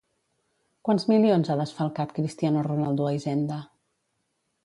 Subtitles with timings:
[0.87, 3.59] Quants milions ha desfalcat Cristiano Ronaldo a Hisenda?